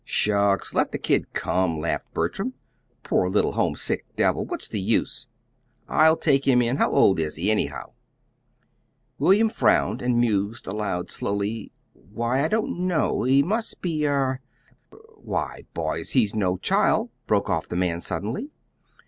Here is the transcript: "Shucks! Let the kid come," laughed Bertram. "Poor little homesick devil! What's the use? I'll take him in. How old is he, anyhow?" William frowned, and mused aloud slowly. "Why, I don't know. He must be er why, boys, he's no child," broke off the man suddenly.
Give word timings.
"Shucks! 0.03 0.73
Let 0.73 0.91
the 0.91 0.97
kid 0.97 1.31
come," 1.33 1.77
laughed 1.79 2.11
Bertram. 2.11 2.55
"Poor 3.03 3.29
little 3.29 3.51
homesick 3.51 4.03
devil! 4.15 4.43
What's 4.43 4.67
the 4.67 4.79
use? 4.81 5.27
I'll 5.87 6.17
take 6.17 6.47
him 6.47 6.59
in. 6.63 6.77
How 6.77 6.89
old 6.91 7.19
is 7.19 7.35
he, 7.35 7.51
anyhow?" 7.51 7.91
William 9.19 9.47
frowned, 9.47 10.01
and 10.01 10.17
mused 10.19 10.65
aloud 10.65 11.11
slowly. 11.11 11.71
"Why, 11.93 12.43
I 12.43 12.47
don't 12.47 12.79
know. 12.79 13.21
He 13.21 13.43
must 13.43 13.79
be 13.83 14.07
er 14.07 14.39
why, 15.17 15.65
boys, 15.75 16.13
he's 16.13 16.33
no 16.33 16.57
child," 16.57 17.11
broke 17.27 17.47
off 17.47 17.67
the 17.67 17.75
man 17.75 18.01
suddenly. 18.01 18.49